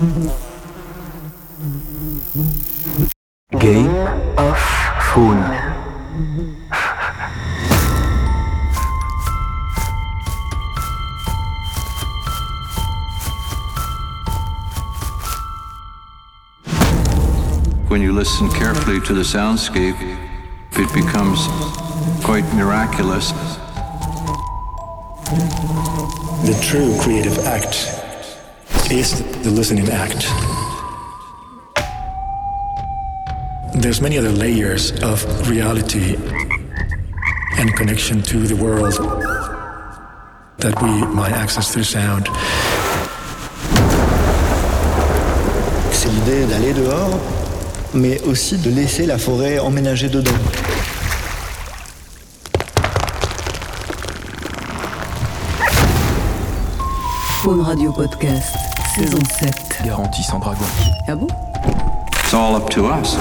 Game 0.00 0.08
of 4.38 4.58
Phone. 5.12 5.42
When 17.88 18.00
you 18.00 18.14
listen 18.14 18.48
carefully 18.52 19.00
to 19.00 19.12
the 19.12 19.20
soundscape, 19.20 20.00
it 20.72 20.94
becomes 20.94 21.46
quite 22.24 22.50
miraculous. 22.54 23.32
The 26.46 26.58
true 26.62 26.96
creative 27.02 27.38
act 27.40 27.99
is 28.90 29.22
the 29.42 29.50
listening 29.50 29.88
act. 29.90 30.26
There's 33.74 34.00
many 34.00 34.18
other 34.18 34.30
layers 34.32 34.90
of 35.02 35.24
reality 35.48 36.16
and 37.58 37.74
connection 37.76 38.20
to 38.22 38.38
the 38.38 38.56
world 38.56 38.94
that 40.58 40.74
we 40.82 40.90
might 41.14 41.32
access 41.32 41.72
through 41.72 41.84
sound. 41.84 42.28
C'est 45.92 46.08
l'idée 46.08 46.46
d'aller 46.46 46.72
dehors, 46.72 47.20
mais 47.94 48.20
aussi 48.22 48.58
de 48.58 48.70
laisser 48.70 49.06
la 49.06 49.18
forêt 49.18 49.58
emménager 49.60 50.08
dedans. 50.08 50.30
Faune 57.42 57.62
Radio 57.62 57.92
Podcast, 57.92 58.69
saison 58.94 59.18
7. 59.38 59.52
Garantie 59.84 60.22
sans 60.22 60.38
dragon. 60.40 60.64
Ah 61.06 61.14
bon? 61.14 61.28
It's 62.24 62.34
all 62.34 62.56
up 62.56 62.68
to 62.70 62.86
us. 62.86 63.16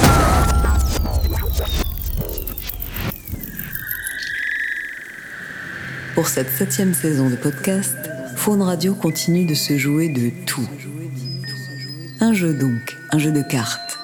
Pour 6.16 6.28
cette 6.28 6.50
septième 6.50 6.94
saison 6.94 7.30
de 7.30 7.36
podcast, 7.36 7.96
Faune 8.36 8.62
Radio 8.64 8.96
continue 8.96 9.46
de 9.46 9.54
se 9.54 9.78
jouer 9.78 10.10
de 10.10 10.32
tout. 10.46 10.68
Un 12.20 12.34
jeu 12.34 12.54
donc, 12.54 12.98
un 13.12 13.20
jeu 13.20 13.32
de 13.32 13.42
cartes. 13.42 14.00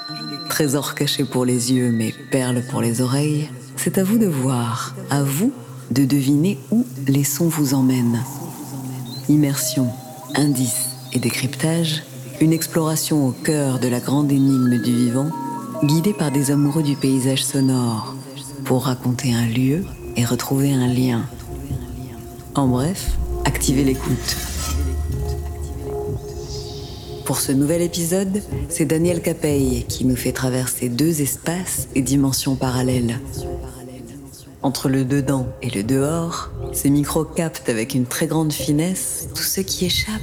Trésor 0.50 0.94
caché 0.94 1.23
pour 1.23 1.45
les 1.45 1.73
yeux, 1.73 1.92
mais 1.92 2.14
perles 2.31 2.62
pour 2.70 2.81
les 2.81 3.02
oreilles. 3.02 3.50
C'est 3.75 3.97
à 3.97 4.03
vous 4.03 4.20
de 4.20 4.28
voir, 4.28 4.95
à 5.09 5.23
vous 5.23 5.52
de 5.90 6.06
deviner 6.06 6.59
où 6.72 6.86
les 7.08 7.23
sons 7.23 7.50
vous 7.50 7.73
emmènent. 7.73 8.22
Immersion, 9.30 9.90
indices 10.36 10.95
et 11.16 11.20
décryptage, 11.20 12.04
une 12.42 12.52
exploration 12.52 13.28
au 13.28 13.32
cœur 13.32 13.80
de 13.80 13.88
la 13.88 14.02
grande 14.02 14.32
énigme 14.32 14.82
du 14.82 14.94
vivant, 14.94 15.30
guidée 15.84 16.14
par 16.14 16.30
des 16.30 16.52
amoureux 16.52 16.84
du 16.84 16.96
paysage 16.96 17.44
sonore, 17.44 18.16
pour 18.66 18.86
raconter 18.86 19.34
un 19.34 19.48
lieu 19.48 19.86
et 20.18 20.26
retrouver 20.26 20.74
un 20.74 20.88
lien. 20.88 21.26
En 22.56 22.68
bref, 22.68 23.18
activez 23.46 23.86
l'écoute. 23.86 24.38
Pour 27.24 27.40
ce 27.40 27.54
nouvel 27.54 27.82
épisode, 27.82 28.44
c'est 28.70 28.86
Daniel 28.86 29.22
Capeille 29.22 29.86
qui 29.88 30.06
nous 30.06 30.16
fait 30.16 30.34
traverser 30.34 30.90
deux 30.90 31.22
espaces 31.22 31.88
et 31.96 32.02
dimensions 32.02 32.56
parallèles. 32.56 33.20
Entre 34.62 34.90
le 34.90 35.06
dedans 35.06 35.48
et 35.62 35.70
le 35.70 35.84
dehors, 35.84 36.50
ces 36.74 36.90
micros 36.90 37.24
captent 37.24 37.70
avec 37.70 37.94
une 37.94 38.06
très 38.06 38.28
grande 38.28 38.52
finesse 38.52 39.30
tout 39.34 39.44
ce 39.44 39.62
qui 39.62 39.86
échappe 39.86 40.22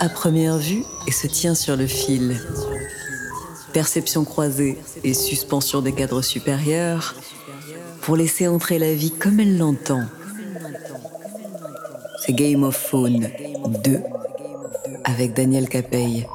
à 0.00 0.08
première 0.08 0.58
vue 0.58 0.84
et 1.06 1.12
se 1.12 1.26
tient 1.26 1.54
sur 1.54 1.76
le 1.76 1.86
fil. 1.86 2.40
Perception 3.72 4.24
croisée 4.24 4.78
et 5.04 5.14
suspension 5.14 5.82
des 5.82 5.92
cadres 5.92 6.22
supérieurs 6.22 7.14
pour 8.02 8.16
laisser 8.16 8.48
entrer 8.48 8.78
la 8.78 8.94
vie 8.94 9.10
comme 9.10 9.40
elle 9.40 9.58
l'entend. 9.58 10.04
C'est 12.20 12.32
Game 12.32 12.62
of 12.62 12.76
Phone 12.76 13.28
2 13.84 14.00
avec 15.04 15.34
Daniel 15.34 15.68
Capeille. 15.68 16.26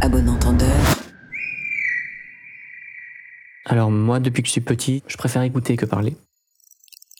À 0.00 0.08
bon 0.08 0.28
entendeur. 0.28 0.68
Alors 3.66 3.90
moi, 3.90 4.18
depuis 4.18 4.42
que 4.42 4.48
je 4.48 4.52
suis 4.52 4.60
petit, 4.60 5.02
je 5.06 5.16
préfère 5.16 5.42
écouter 5.42 5.76
que 5.76 5.86
parler. 5.86 6.16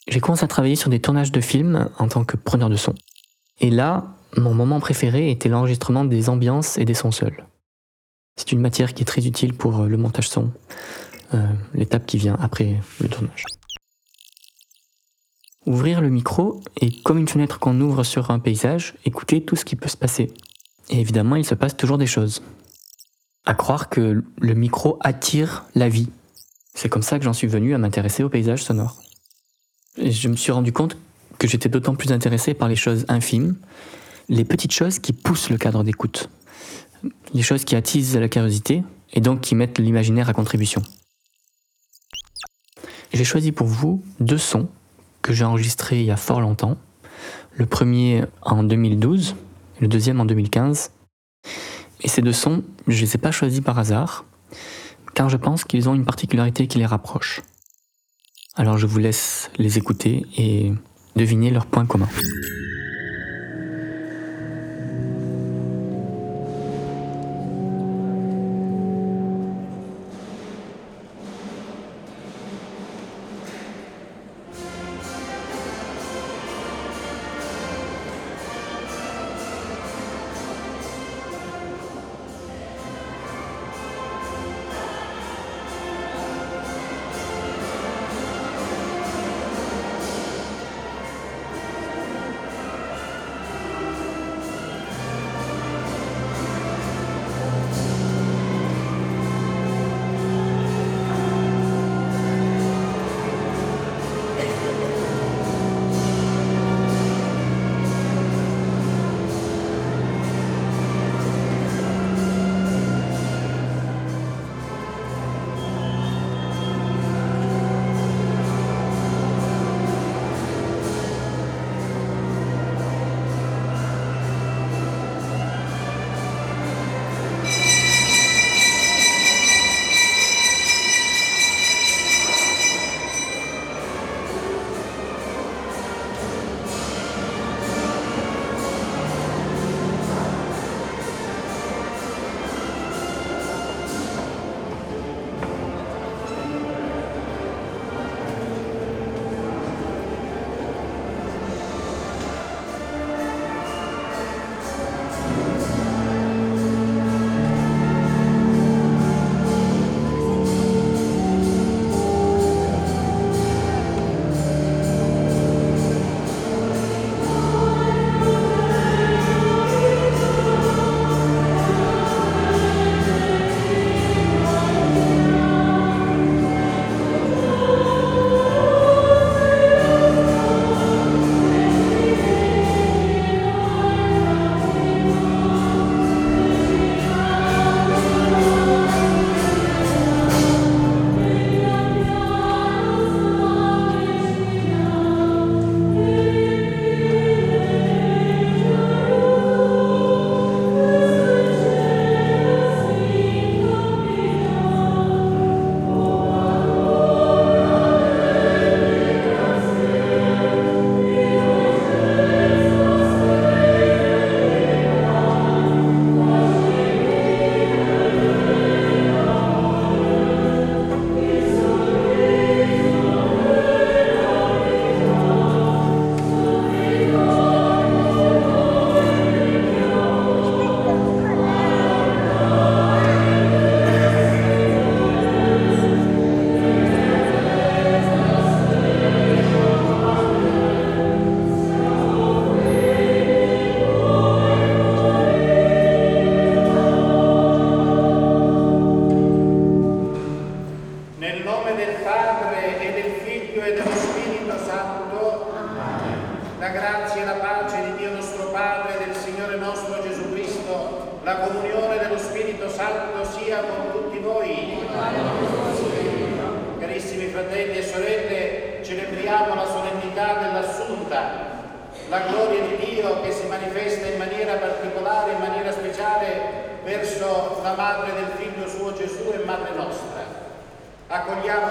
J'ai 0.08 0.20
commencé 0.20 0.44
à 0.44 0.48
travailler 0.48 0.76
sur 0.76 0.90
des 0.90 0.98
tournages 0.98 1.30
de 1.30 1.40
films 1.40 1.88
en 1.98 2.08
tant 2.08 2.24
que 2.24 2.36
preneur 2.36 2.68
de 2.68 2.76
son. 2.76 2.94
Et 3.60 3.70
là, 3.70 4.14
mon 4.36 4.54
moment 4.54 4.80
préféré 4.80 5.30
était 5.30 5.48
l'enregistrement 5.48 6.04
des 6.04 6.28
ambiances 6.28 6.78
et 6.78 6.84
des 6.84 6.94
sons 6.94 7.12
seuls. 7.12 7.46
C'est 8.36 8.52
une 8.52 8.60
matière 8.60 8.94
qui 8.94 9.02
est 9.02 9.06
très 9.06 9.26
utile 9.26 9.54
pour 9.54 9.80
euh, 9.80 9.88
le 9.88 9.96
montage 9.96 10.28
son, 10.28 10.50
euh, 11.34 11.46
l'étape 11.74 12.06
qui 12.06 12.16
vient 12.16 12.36
après 12.40 12.80
le 13.00 13.08
tournage. 13.08 13.44
Ouvrir 15.66 16.00
le 16.00 16.08
micro 16.08 16.62
est 16.80 17.02
comme 17.02 17.18
une 17.18 17.28
fenêtre 17.28 17.58
qu'on 17.58 17.78
ouvre 17.80 18.02
sur 18.02 18.30
un 18.30 18.38
paysage, 18.38 18.94
écouter 19.04 19.42
tout 19.42 19.56
ce 19.56 19.64
qui 19.66 19.76
peut 19.76 19.90
se 19.90 19.96
passer. 19.96 20.32
Et 20.88 21.00
évidemment, 21.00 21.36
il 21.36 21.44
se 21.44 21.54
passe 21.54 21.76
toujours 21.76 21.98
des 21.98 22.06
choses. 22.06 22.42
À 23.44 23.54
croire 23.54 23.90
que 23.90 24.24
le 24.38 24.54
micro 24.54 24.98
attire 25.00 25.64
la 25.74 25.88
vie. 25.88 26.08
C'est 26.74 26.88
comme 26.88 27.02
ça 27.02 27.18
que 27.18 27.24
j'en 27.24 27.32
suis 27.34 27.46
venu 27.46 27.74
à 27.74 27.78
m'intéresser 27.78 28.22
au 28.22 28.30
paysage 28.30 28.64
sonore. 28.64 29.02
Et 29.96 30.12
je 30.12 30.28
me 30.28 30.36
suis 30.36 30.52
rendu 30.52 30.72
compte 30.72 30.96
que 31.40 31.48
j'étais 31.48 31.70
d'autant 31.70 31.96
plus 31.96 32.12
intéressé 32.12 32.54
par 32.54 32.68
les 32.68 32.76
choses 32.76 33.06
infimes, 33.08 33.56
les 34.28 34.44
petites 34.44 34.72
choses 34.72 34.98
qui 35.00 35.12
poussent 35.12 35.48
le 35.48 35.56
cadre 35.56 35.82
d'écoute, 35.82 36.28
les 37.34 37.42
choses 37.42 37.64
qui 37.64 37.74
attisent 37.74 38.16
la 38.16 38.28
curiosité 38.28 38.84
et 39.14 39.20
donc 39.20 39.40
qui 39.40 39.54
mettent 39.54 39.78
l'imaginaire 39.78 40.28
à 40.28 40.34
contribution. 40.34 40.82
J'ai 43.12 43.24
choisi 43.24 43.52
pour 43.52 43.66
vous 43.66 44.04
deux 44.20 44.38
sons 44.38 44.68
que 45.22 45.32
j'ai 45.32 45.44
enregistrés 45.44 46.00
il 46.00 46.06
y 46.06 46.10
a 46.10 46.16
fort 46.16 46.42
longtemps. 46.42 46.76
Le 47.54 47.64
premier 47.66 48.24
en 48.42 48.62
2012, 48.62 49.34
le 49.80 49.88
deuxième 49.88 50.20
en 50.20 50.26
2015. 50.26 50.92
Et 52.02 52.08
ces 52.08 52.20
deux 52.20 52.34
sons, 52.34 52.62
je 52.86 52.96
ne 52.96 53.00
les 53.00 53.14
ai 53.14 53.18
pas 53.18 53.30
choisis 53.30 53.60
par 53.60 53.78
hasard, 53.78 54.26
car 55.14 55.30
je 55.30 55.38
pense 55.38 55.64
qu'ils 55.64 55.88
ont 55.88 55.94
une 55.94 56.04
particularité 56.04 56.66
qui 56.66 56.78
les 56.78 56.86
rapproche. 56.86 57.40
Alors 58.56 58.76
je 58.76 58.86
vous 58.86 58.98
laisse 58.98 59.50
les 59.56 59.78
écouter 59.78 60.26
et 60.36 60.72
deviner 61.16 61.50
leurs 61.50 61.66
points 61.66 61.86
communs. 61.86 62.08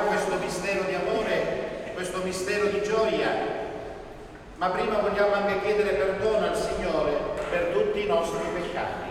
Questo 0.10 0.38
mistero 0.38 0.84
di 0.86 0.96
amore, 0.96 1.92
questo 1.94 2.22
mistero 2.24 2.66
di 2.66 2.82
gioia, 2.82 3.30
ma 4.58 4.70
prima 4.70 4.98
vogliamo 4.98 5.34
anche 5.36 5.62
chiedere 5.62 5.92
perdono 5.92 6.48
al 6.48 6.58
Signore 6.58 7.12
per 7.52 7.70
tutti 7.74 8.04
i 8.04 8.08
nostri 8.08 8.40
peccati. 8.56 9.09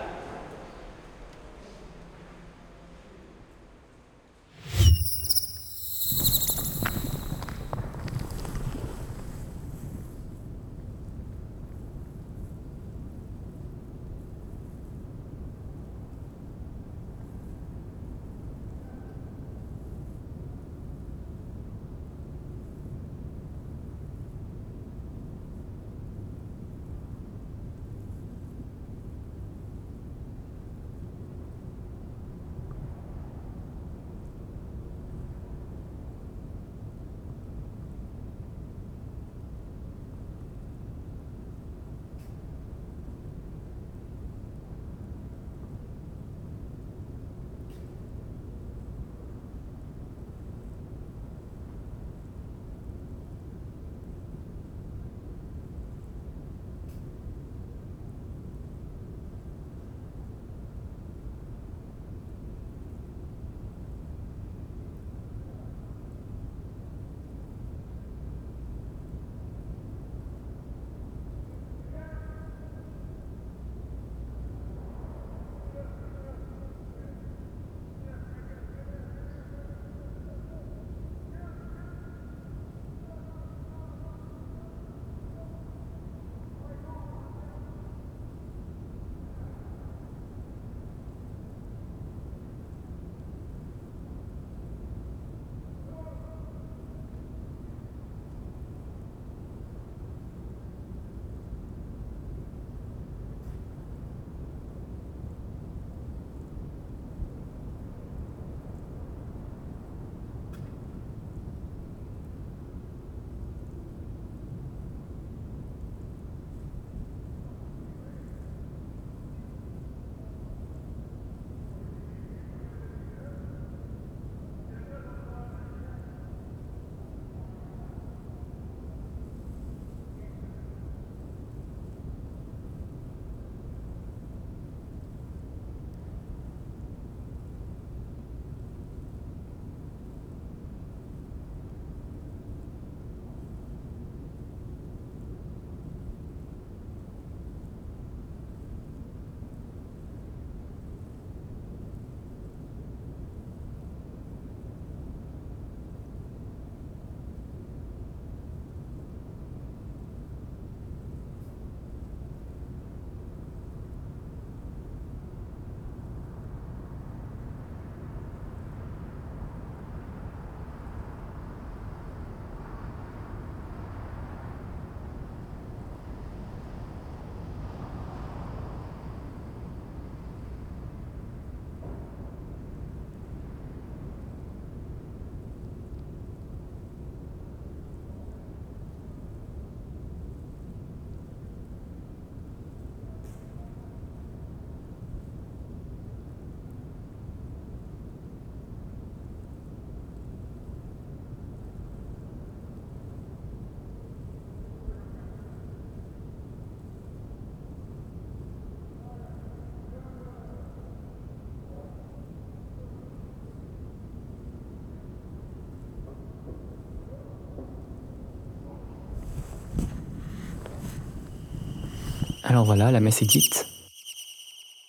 Alors 222.49 222.65
voilà, 222.65 222.91
la 222.91 223.01
messe 223.01 223.21
est 223.21 223.27
dite. 223.27 223.67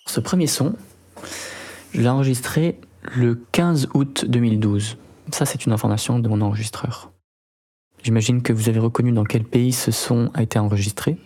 Ce 0.06 0.18
premier 0.18 0.46
son, 0.46 0.72
je 1.92 2.00
l'ai 2.00 2.08
enregistré 2.08 2.80
le 3.14 3.38
15 3.52 3.88
août 3.92 4.24
2012. 4.26 4.96
Ça, 5.30 5.44
c'est 5.44 5.66
une 5.66 5.72
information 5.72 6.18
de 6.18 6.26
mon 6.26 6.40
enregistreur. 6.40 7.12
J'imagine 8.02 8.40
que 8.40 8.54
vous 8.54 8.70
avez 8.70 8.78
reconnu 8.78 9.12
dans 9.12 9.24
quel 9.24 9.44
pays 9.44 9.74
ce 9.74 9.90
son 9.90 10.30
a 10.32 10.42
été 10.42 10.58
enregistré. 10.58 11.18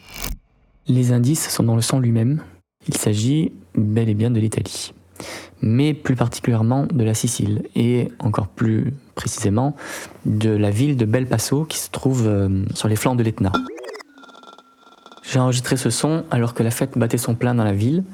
Les 0.89 1.13
indices 1.13 1.49
sont 1.51 1.63
dans 1.63 1.77
le 1.77 1.83
son 1.83 2.01
lui-même. 2.01 2.43
Il 2.89 2.97
s'agit 2.97 3.53
bel 3.77 4.09
et 4.09 4.15
bien 4.15 4.33
de 4.33 4.41
l'Italie, 4.41 4.93
mais 5.63 5.95
plus 5.95 6.17
particulièrement 6.17 6.89
de 6.93 7.05
la 7.05 7.15
Sicile 7.15 7.63
et 7.77 8.09
encore 8.19 8.49
plus 8.49 8.93
précisément 9.15 9.77
de 10.27 10.51
la 10.51 10.71
ville 10.71 10.97
de 10.97 11.05
Belpasso 11.05 11.65
qui 11.65 11.79
se 11.79 11.91
trouve 11.91 12.27
euh, 12.27 12.65
sur 12.75 12.89
les 12.89 12.97
flancs 12.97 13.15
de 13.15 13.23
l'Etna. 13.23 13.53
J'ai 15.31 15.39
enregistré 15.39 15.77
ce 15.77 15.91
son 15.91 16.25
alors 16.31 16.55
que 16.55 16.63
la 16.63 16.71
fête 16.71 16.99
battait 16.99 17.19
son 17.19 17.35
plein 17.35 17.55
dans 17.55 17.65
la 17.65 17.73
ville. 17.73 18.05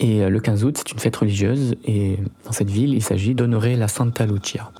Et 0.00 0.22
euh, 0.22 0.28
le 0.28 0.40
15 0.40 0.64
août, 0.64 0.76
c'est 0.78 0.92
une 0.92 0.98
fête 0.98 1.16
religieuse. 1.16 1.74
Et 1.84 2.18
dans 2.44 2.52
cette 2.52 2.70
ville, 2.70 2.94
il 2.94 3.02
s'agit 3.02 3.34
d'honorer 3.34 3.76
la 3.76 3.88
Santa 3.88 4.24
Lucia. 4.26 4.70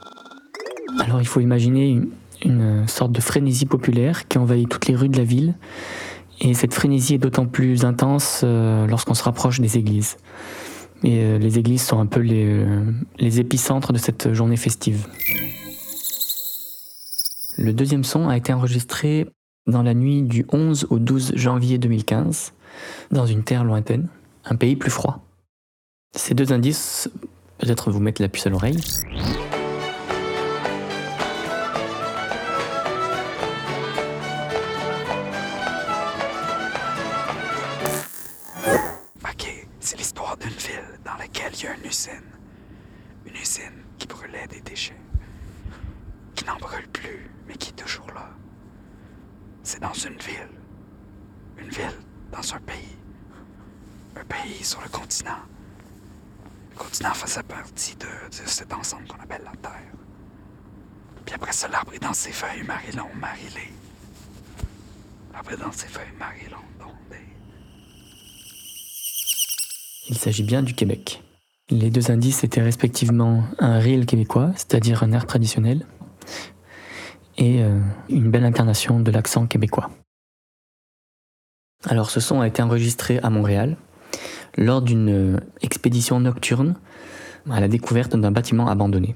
Alors 1.01 1.21
il 1.21 1.27
faut 1.27 1.41
imaginer 1.41 2.01
une, 2.45 2.87
sorte 2.87 3.11
de 3.11 3.21
frénésie 3.21 3.67
populaire 3.67 4.29
qui 4.29 4.39
envahit 4.39 4.69
toutes 4.69 4.87
les 4.87 4.95
rues 4.95 5.09
de 5.09 5.19
la 5.19 5.25
ville. 5.25 5.55
Et 6.41 6.55
cette 6.55 6.73
frénésie 6.73 7.15
est 7.15 7.19
d'autant 7.19 7.47
plus 7.47 7.85
intense 7.85 8.43
euh, 8.45 8.87
lorsqu'on 8.87 9.15
se 9.15 9.25
rapproche 9.25 9.61
des 9.61 9.77
églises. 9.77 10.17
Et 11.03 11.25
euh, 11.25 11.39
les 11.39 11.59
églises 11.59 11.83
sont 11.83 11.99
un 11.99 12.07
peu 12.07 12.21
les, 12.21 12.65
les 13.19 13.41
épicentres 13.41 13.93
de 13.93 13.99
cette 13.99 14.33
journée 14.33 14.57
festive. 14.57 15.09
Le 17.57 17.73
deuxième 17.73 18.05
son 18.05 18.29
a 18.29 18.37
été 18.37 18.53
enregistré 18.53 19.27
dans 19.69 19.83
la 19.83 19.95
nuit 19.95 20.23
du 20.23 20.47
11 20.51 20.89
au 20.91 20.99
12 20.99 21.33
janvier 21.37 21.79
2015, 21.79 22.53
dans 23.13 23.27
une 23.27 23.45
terre 23.45 23.65
lointaine, 23.65 24.09
un 24.45 24.57
pays 24.57 24.77
plus 24.77 24.91
froid. 24.91 25.21
Ces 26.17 26.35
deux 26.35 26.53
indices, 26.53 27.11
peut-être 27.59 27.91
vous 27.91 28.01
mettre 28.01 28.23
la 28.23 28.29
puce 28.29 28.47
à 28.47 28.51
l'oreille. 28.51 28.81
Il 70.09 70.17
s'agit 70.17 70.43
bien 70.43 70.63
du 70.63 70.75
Québec. 70.75 71.23
Les 71.71 71.91
deux 71.91 72.11
indices 72.11 72.45
étaient 72.45 72.63
respectivement 72.63 73.45
un 73.59 73.79
reel 73.79 74.07
québécois, 74.07 74.53
c'est-à-dire 74.57 75.03
un 75.03 75.13
air 75.13 75.27
traditionnel, 75.27 75.85
et 77.37 77.63
euh, 77.63 77.79
une 78.09 78.31
belle 78.31 78.45
incarnation 78.45 79.01
de 79.01 79.11
l'accent 79.11 79.47
québécois. 79.47 79.91
Alors 81.85 82.11
ce 82.11 82.21
son 82.21 82.41
a 82.41 82.49
été 82.49 82.63
enregistré 82.63 83.19
à 83.19 83.31
Montréal 83.31 83.77
lors 84.57 84.83
d'une 84.83 85.37
euh, 85.37 85.41
expédition 85.61 86.21
nocturne 86.21 86.75
à 87.51 87.61
la 87.61 87.69
découverte 87.69 88.17
d'un 88.17 88.33
bâtiment 88.33 88.69
abandonné. 88.69 89.15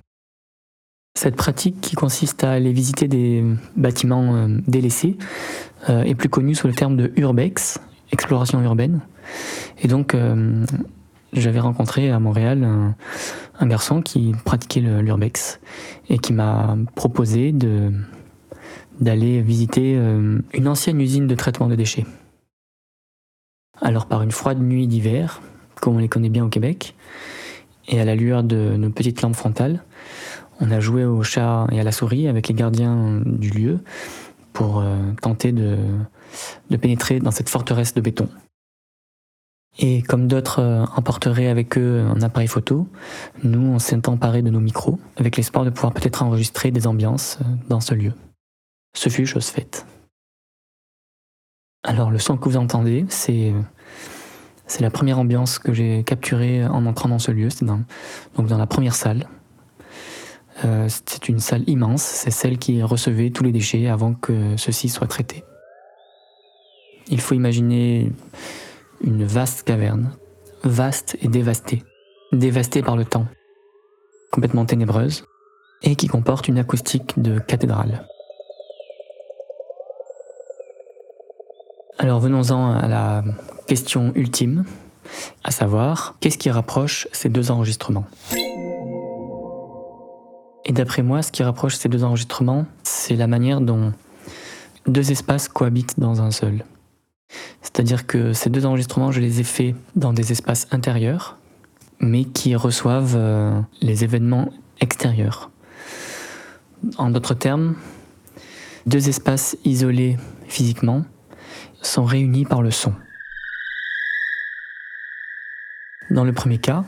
Cette 1.14 1.36
pratique 1.36 1.80
qui 1.80 1.94
consiste 1.94 2.42
à 2.42 2.52
aller 2.52 2.72
visiter 2.72 3.06
des 3.06 3.44
bâtiments 3.76 4.34
euh, 4.34 4.48
délaissés 4.66 5.18
euh, 5.90 6.02
est 6.02 6.14
plus 6.14 6.30
connue 6.30 6.54
sous 6.54 6.66
le 6.66 6.72
terme 6.72 6.96
de 6.96 7.12
urbex, 7.16 7.78
exploration 8.12 8.62
urbaine. 8.62 9.00
Et 9.82 9.88
donc 9.88 10.14
euh, 10.14 10.64
j'avais 11.34 11.60
rencontré 11.60 12.10
à 12.10 12.18
Montréal 12.18 12.64
un, 12.64 13.66
garçon 13.66 14.02
qui 14.02 14.34
pratiquait 14.44 14.80
l'urbex 14.80 15.60
et 16.08 16.18
qui 16.18 16.32
m'a 16.32 16.76
proposé 16.96 17.54
d'aller 19.00 19.40
visiter 19.40 19.94
une 19.94 20.66
ancienne 20.66 21.00
usine 21.00 21.28
de 21.28 21.34
traitement 21.36 21.68
de 21.68 21.76
déchets. 21.76 22.04
Alors 23.80 24.06
par 24.06 24.22
une 24.22 24.32
froide 24.32 24.60
nuit 24.60 24.88
d'hiver, 24.88 25.40
comme 25.80 25.94
on 25.94 25.98
les 25.98 26.08
connaît 26.08 26.28
bien 26.28 26.44
au 26.44 26.48
Québec, 26.48 26.96
et 27.88 28.00
à 28.00 28.04
la 28.04 28.16
lueur 28.16 28.42
de 28.42 28.76
nos 28.76 28.90
petites 28.90 29.22
lampes 29.22 29.36
frontales, 29.36 29.84
on 30.60 30.70
a 30.70 30.80
joué 30.80 31.04
au 31.04 31.22
chat 31.22 31.66
et 31.72 31.80
à 31.80 31.84
la 31.84 31.92
souris 31.92 32.28
avec 32.28 32.48
les 32.48 32.54
gardiens 32.54 33.20
du 33.24 33.50
lieu 33.50 33.80
pour 34.52 34.80
euh, 34.80 34.96
tenter 35.20 35.52
de, 35.52 35.76
pénétrer 36.80 37.20
dans 37.20 37.30
cette 37.30 37.48
forteresse 37.48 37.94
de 37.94 38.00
béton. 38.00 38.28
Et 39.78 40.02
comme 40.02 40.28
d'autres 40.28 40.60
euh, 40.60 40.84
emporteraient 40.96 41.48
avec 41.48 41.78
eux 41.78 42.04
un 42.06 42.20
appareil 42.20 42.48
photo, 42.48 42.86
nous 43.42 43.60
on 43.60 43.78
s'est 43.78 44.08
emparé 44.08 44.42
de 44.42 44.50
nos 44.50 44.60
micros 44.60 44.98
avec 45.16 45.36
l'espoir 45.36 45.64
de 45.64 45.70
pouvoir 45.70 45.92
peut-être 45.92 46.22
enregistrer 46.22 46.70
des 46.70 46.86
ambiances 46.86 47.38
euh, 47.40 47.44
dans 47.68 47.80
ce 47.80 47.94
lieu. 47.94 48.12
Ce 48.94 49.08
fut 49.08 49.26
chose 49.26 49.46
faite. 49.46 49.86
Alors 51.82 52.10
le 52.10 52.18
son 52.18 52.36
que 52.36 52.48
vous 52.48 52.58
entendez, 52.58 53.06
c'est 53.08 53.52
c'est 54.66 54.82
la 54.82 54.90
première 54.90 55.18
ambiance 55.18 55.58
que 55.58 55.72
j'ai 55.72 56.04
capturée 56.04 56.64
en 56.64 56.86
entrant 56.86 57.08
dans 57.08 57.18
ce 57.18 57.30
lieu. 57.30 57.50
C'est 57.50 57.64
donc 57.64 58.46
dans 58.46 58.58
la 58.58 58.66
première 58.66 58.94
salle. 58.94 59.26
Euh, 60.64 60.88
c'est 60.88 61.28
une 61.28 61.40
salle 61.40 61.64
immense. 61.66 62.02
C'est 62.02 62.30
celle 62.30 62.58
qui 62.58 62.82
recevait 62.82 63.30
tous 63.30 63.44
les 63.44 63.52
déchets 63.52 63.88
avant 63.88 64.14
que 64.14 64.56
ceux-ci 64.56 64.88
soient 64.88 65.06
traités. 65.06 65.44
Il 67.08 67.20
faut 67.20 67.34
imaginer 67.34 68.12
une 69.02 69.24
vaste 69.24 69.64
caverne, 69.64 70.12
vaste 70.62 71.16
et 71.20 71.28
dévastée, 71.28 71.82
dévastée 72.32 72.82
par 72.82 72.96
le 72.96 73.04
temps, 73.04 73.26
complètement 74.30 74.64
ténébreuse, 74.64 75.24
et 75.82 75.96
qui 75.96 76.06
comporte 76.06 76.46
une 76.48 76.58
acoustique 76.58 77.20
de 77.20 77.40
cathédrale. 77.40 78.06
Alors 81.98 82.20
venons-en 82.20 82.72
à 82.72 82.88
la 82.88 83.24
question 83.66 84.12
ultime, 84.14 84.64
à 85.44 85.50
savoir 85.50 86.14
qu'est-ce 86.20 86.38
qui 86.38 86.50
rapproche 86.50 87.08
ces 87.12 87.28
deux 87.28 87.50
enregistrements? 87.50 88.06
D'après 90.72 91.02
moi, 91.02 91.20
ce 91.20 91.30
qui 91.30 91.42
rapproche 91.42 91.76
ces 91.76 91.90
deux 91.90 92.02
enregistrements, 92.02 92.64
c'est 92.82 93.14
la 93.14 93.26
manière 93.26 93.60
dont 93.60 93.92
deux 94.86 95.10
espaces 95.10 95.46
cohabitent 95.46 96.00
dans 96.00 96.22
un 96.22 96.30
seul. 96.30 96.64
C'est-à-dire 97.60 98.06
que 98.06 98.32
ces 98.32 98.48
deux 98.48 98.64
enregistrements, 98.64 99.12
je 99.12 99.20
les 99.20 99.38
ai 99.40 99.44
faits 99.44 99.74
dans 99.96 100.14
des 100.14 100.32
espaces 100.32 100.68
intérieurs, 100.70 101.36
mais 102.00 102.24
qui 102.24 102.56
reçoivent 102.56 103.16
euh, 103.16 103.60
les 103.82 104.02
événements 104.02 104.50
extérieurs. 104.80 105.50
En 106.96 107.10
d'autres 107.10 107.34
termes, 107.34 107.74
deux 108.86 109.10
espaces 109.10 109.58
isolés 109.66 110.16
physiquement 110.48 111.04
sont 111.82 112.04
réunis 112.04 112.46
par 112.46 112.62
le 112.62 112.70
son. 112.70 112.94
Dans 116.08 116.24
le 116.24 116.32
premier 116.32 116.56
cas, 116.56 116.86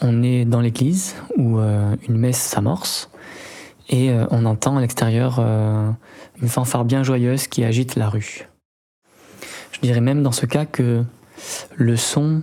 on 0.00 0.22
est 0.22 0.44
dans 0.44 0.60
l'église 0.60 1.14
où 1.36 1.58
euh, 1.58 1.96
une 2.08 2.16
messe 2.16 2.40
s'amorce 2.40 3.10
et 3.88 4.10
euh, 4.10 4.26
on 4.30 4.44
entend 4.44 4.76
à 4.76 4.80
l'extérieur 4.80 5.36
euh, 5.38 5.90
une 6.40 6.48
fanfare 6.48 6.84
bien 6.84 7.02
joyeuse 7.02 7.46
qui 7.46 7.64
agite 7.64 7.96
la 7.96 8.08
rue. 8.08 8.48
Je 9.72 9.80
dirais 9.80 10.00
même 10.00 10.22
dans 10.22 10.32
ce 10.32 10.46
cas 10.46 10.64
que 10.64 11.04
le 11.76 11.96
son 11.96 12.42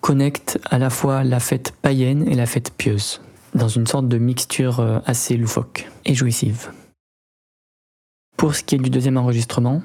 connecte 0.00 0.58
à 0.64 0.78
la 0.78 0.90
fois 0.90 1.24
la 1.24 1.40
fête 1.40 1.72
païenne 1.80 2.28
et 2.28 2.34
la 2.34 2.46
fête 2.46 2.72
pieuse, 2.76 3.20
dans 3.54 3.68
une 3.68 3.86
sorte 3.86 4.08
de 4.08 4.18
mixture 4.18 5.00
assez 5.06 5.36
loufoque 5.36 5.88
et 6.04 6.14
jouissive. 6.14 6.70
Pour 8.36 8.54
ce 8.54 8.62
qui 8.64 8.74
est 8.74 8.78
du 8.78 8.90
deuxième 8.90 9.16
enregistrement, 9.16 9.82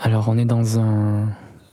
alors 0.00 0.28
on 0.28 0.38
est 0.38 0.44
dans, 0.44 0.78
un, 0.78 1.28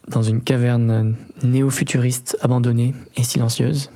dans 0.08 0.22
une 0.22 0.42
caverne 0.42 1.16
néo-futuriste 1.44 2.38
abandonnée 2.42 2.94
et 3.16 3.24
silencieuse, 3.24 3.92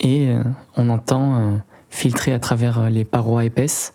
et 0.00 0.28
euh, 0.28 0.42
on 0.76 0.90
entend 0.90 1.36
euh, 1.36 1.56
filtrer 1.90 2.32
à 2.32 2.38
travers 2.38 2.78
euh, 2.78 2.88
les 2.88 3.04
parois 3.04 3.44
épaisses, 3.44 3.92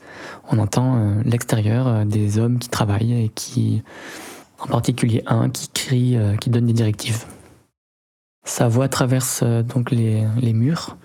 on 0.49 0.59
entend 0.59 1.21
l'extérieur 1.25 2.05
des 2.05 2.37
hommes 2.37 2.59
qui 2.59 2.69
travaillent 2.69 3.25
et 3.25 3.29
qui, 3.29 3.81
en 4.59 4.67
particulier 4.67 5.23
un 5.25 5.49
qui 5.49 5.69
crie, 5.69 6.17
qui 6.39 6.49
donne 6.49 6.65
des 6.65 6.73
directives. 6.73 7.25
Sa 8.45 8.67
voix 8.67 8.89
traverse 8.89 9.43
donc 9.43 9.91
les, 9.91 10.25
les 10.41 10.53
murs 10.53 10.97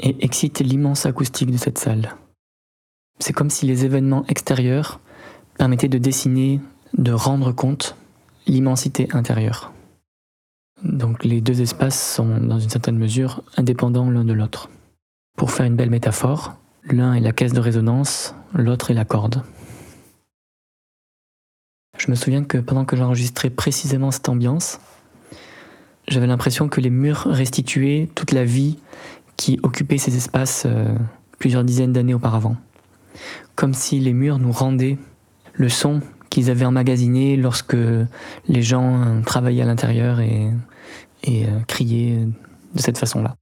et 0.00 0.16
excite 0.20 0.60
l'immense 0.60 1.06
acoustique 1.06 1.50
de 1.50 1.56
cette 1.56 1.78
salle. 1.78 2.14
C'est 3.18 3.32
comme 3.32 3.50
si 3.50 3.66
les 3.66 3.84
événements 3.84 4.24
extérieurs 4.28 5.00
permettaient 5.56 5.88
de 5.88 5.98
dessiner, 5.98 6.60
de 6.96 7.12
rendre 7.12 7.52
compte 7.52 7.96
l'immensité 8.46 9.08
intérieure. 9.12 9.72
Donc 10.82 11.24
les 11.24 11.40
deux 11.40 11.62
espaces 11.62 12.14
sont 12.14 12.38
dans 12.38 12.58
une 12.58 12.68
certaine 12.68 12.98
mesure 12.98 13.42
indépendants 13.56 14.10
l'un 14.10 14.24
de 14.24 14.32
l'autre. 14.32 14.68
Pour 15.36 15.50
faire 15.50 15.66
une 15.66 15.76
belle 15.76 15.90
métaphore, 15.90 16.54
l'un 16.84 17.14
est 17.14 17.20
la 17.20 17.32
caisse 17.32 17.52
de 17.52 17.60
résonance, 17.60 18.34
l'autre 18.52 18.90
est 18.90 18.94
la 18.94 19.04
corde. 19.04 19.42
Je 21.96 22.10
me 22.10 22.16
souviens 22.16 22.44
que 22.44 22.58
pendant 22.58 22.84
que 22.84 22.96
j'enregistrais 22.96 23.50
précisément 23.50 24.10
cette 24.10 24.28
ambiance, 24.28 24.80
j'avais 26.08 26.26
l'impression 26.26 26.68
que 26.68 26.80
les 26.80 26.90
murs 26.90 27.24
restituaient 27.26 28.10
toute 28.14 28.32
la 28.32 28.44
vie 28.44 28.78
qui 29.36 29.58
occupait 29.62 29.98
ces 29.98 30.16
espaces 30.16 30.64
euh, 30.66 30.94
plusieurs 31.38 31.64
dizaines 31.64 31.92
d'années 31.92 32.14
auparavant. 32.14 32.56
Comme 33.54 33.74
si 33.74 34.00
les 34.00 34.12
murs 34.12 34.38
nous 34.38 34.52
rendaient 34.52 34.98
le 35.54 35.68
son 35.68 36.00
qu'ils 36.30 36.50
avaient 36.50 36.64
emmagasiné 36.64 37.36
lorsque 37.36 37.76
les 38.48 38.62
gens 38.62 39.22
travaillaient 39.24 39.62
à 39.62 39.66
l'intérieur 39.66 40.20
et, 40.20 40.50
et 41.22 41.46
euh, 41.46 41.60
criaient 41.66 42.26
de 42.74 42.80
cette 42.80 42.98
façon-là. 42.98 43.36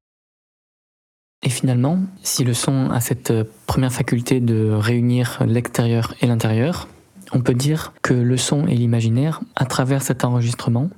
Et 1.44 1.48
finalement, 1.48 1.98
si 2.22 2.44
le 2.44 2.54
son 2.54 2.90
a 2.90 3.00
cette 3.00 3.32
euh, 3.32 3.44
première 3.66 3.92
faculté 3.92 4.40
de 4.40 4.70
réunir 4.70 5.42
l'extérieur 5.46 6.14
et 6.20 6.26
l'intérieur, 6.26 6.86
On 7.34 7.40
peut 7.40 7.54
dire 7.54 7.94
que 8.02 8.12
le 8.12 8.36
son 8.36 8.66
et 8.66 8.74
l'imaginaire, 8.74 9.40
à 9.56 9.64
travers 9.64 10.02
cet 10.02 10.24
enregistrement, 10.24 10.90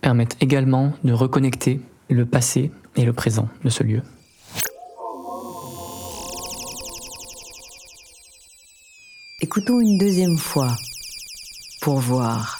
permettent 0.00 0.36
également 0.40 0.92
de 1.04 1.12
reconnecter 1.12 1.80
le 2.10 2.26
passé 2.26 2.72
et 2.96 3.04
le 3.04 3.12
présent 3.12 3.48
de 3.64 3.70
ce 3.70 3.84
lieu. 3.84 4.02
Écoutons 9.40 9.80
une 9.80 9.98
deuxième 9.98 10.36
fois 10.36 10.74
pour 11.80 11.98
voir. 12.00 12.57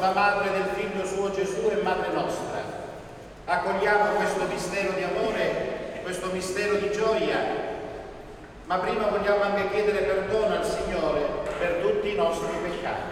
La 0.00 0.12
madre 0.12 0.50
del 0.52 0.68
figlio 0.74 1.04
suo 1.04 1.30
Gesù 1.30 1.68
e 1.70 1.82
madre 1.82 2.12
nostra. 2.12 2.62
Accogliamo 3.44 4.14
questo 4.14 4.44
mistero 4.44 4.92
di 4.92 5.02
amore, 5.02 6.00
questo 6.02 6.28
mistero 6.32 6.74
di 6.74 6.90
gioia, 6.92 7.38
ma 8.66 8.76
prima 8.78 9.06
vogliamo 9.06 9.42
anche 9.42 9.70
chiedere 9.70 10.00
perdono 10.00 10.54
al 10.54 10.64
Signore 10.64 11.20
per 11.58 11.80
tutti 11.80 12.12
i 12.12 12.14
nostri 12.14 12.48
peccati. 12.62 13.07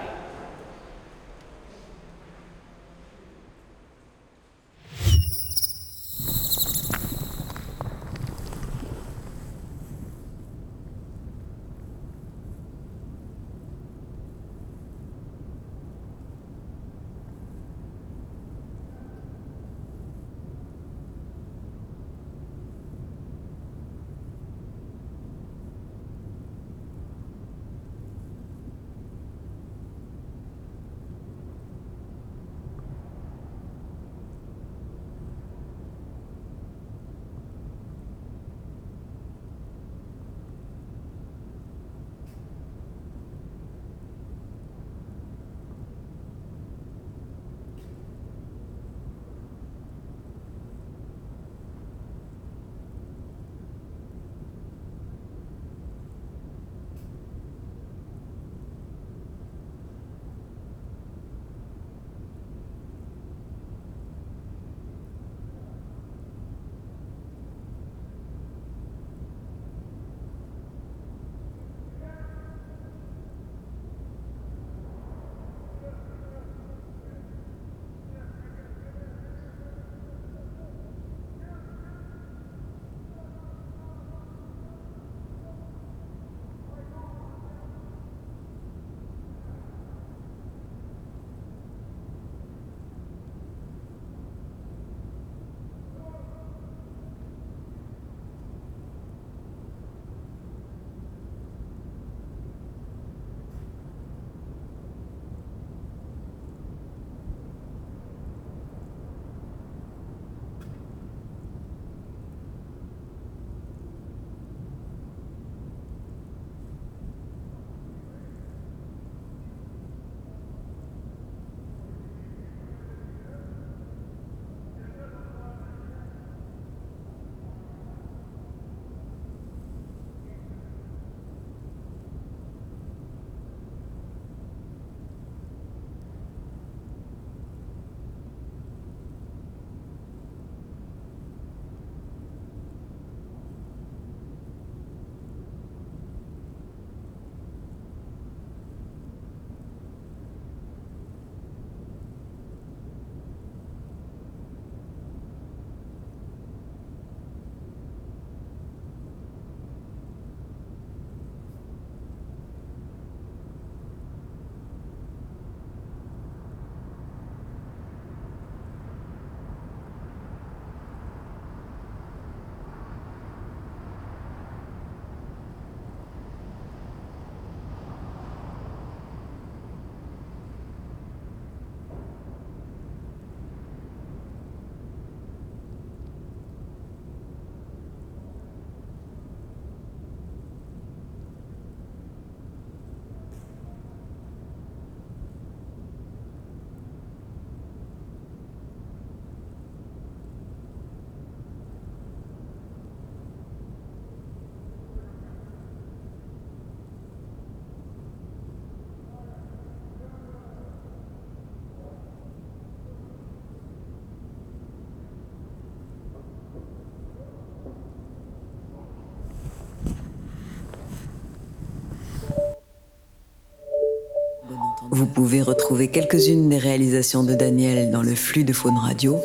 Vous 224.90 225.06
pouvez 225.06 225.42
retrouver 225.42 225.88
quelques-unes 225.88 226.48
des 226.48 226.58
réalisations 226.58 227.24
de 227.24 227.34
Daniel 227.34 227.90
dans 227.90 228.02
le 228.02 228.14
flux 228.14 228.44
de 228.44 228.52
Faune 228.52 228.78
Radio 228.78 229.18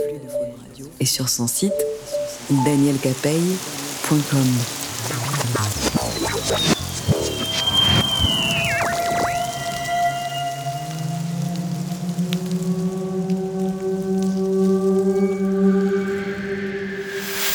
et 0.99 1.05
sur 1.05 1.29
son 1.29 1.47
site 1.47 1.73
danielcapeille.com. 2.65 4.47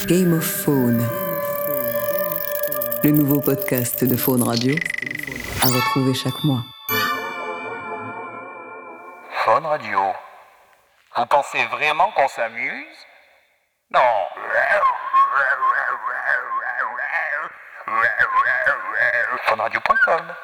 Game 0.07 0.33
of 0.35 0.45
Faune. 0.45 1.03
Le 3.03 3.11
nouveau 3.11 3.41
podcast 3.41 4.05
de 4.05 4.17
Faune 4.17 4.43
Radio 4.43 4.75
à 5.63 5.67
retrouver 5.67 6.15
chaque 6.15 6.45
mois. 6.45 6.65
Fun 9.57 9.67
Radio. 9.67 10.15
Vous 11.17 11.25
pensez 11.25 11.65
vraiment 11.69 12.11
qu'on 12.11 12.29
s'amuse? 12.29 13.07
Non. 13.91 14.01
Funradio.com. 19.47 20.35